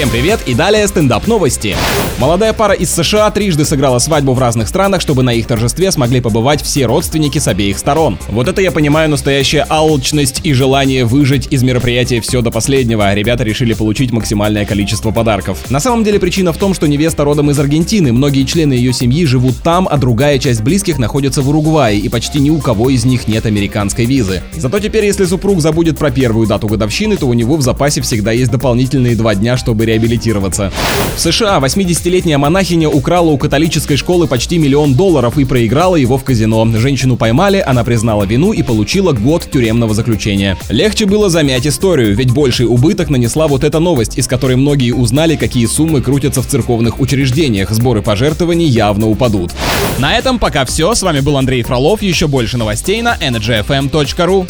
[0.00, 1.76] Всем привет и далее стендап новости.
[2.18, 6.22] Молодая пара из США трижды сыграла свадьбу в разных странах, чтобы на их торжестве смогли
[6.22, 8.18] побывать все родственники с обеих сторон.
[8.30, 13.12] Вот это я понимаю настоящая алчность и желание выжить из мероприятия все до последнего.
[13.12, 15.70] Ребята решили получить максимальное количество подарков.
[15.70, 19.26] На самом деле причина в том, что невеста родом из Аргентины, многие члены ее семьи
[19.26, 23.04] живут там, а другая часть близких находится в Уругвае, и почти ни у кого из
[23.04, 24.42] них нет американской визы.
[24.56, 28.32] Зато теперь, если супруг забудет про первую дату годовщины, то у него в запасе всегда
[28.32, 30.72] есть дополнительные два дня, чтобы реабилитироваться.
[31.16, 36.24] В США 80-летняя монахиня украла у католической школы почти миллион долларов и проиграла его в
[36.24, 36.66] казино.
[36.76, 40.56] Женщину поймали, она признала вину и получила год тюремного заключения.
[40.68, 45.36] Легче было замять историю, ведь больший убыток нанесла вот эта новость, из которой многие узнали,
[45.36, 47.70] какие суммы крутятся в церковных учреждениях.
[47.70, 49.52] Сборы пожертвований явно упадут.
[49.98, 50.94] На этом пока все.
[50.94, 52.02] С вами был Андрей Фролов.
[52.02, 54.46] Еще больше новостей на energyfm.ru.